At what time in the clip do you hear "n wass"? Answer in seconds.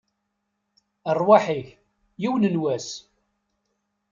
2.53-2.89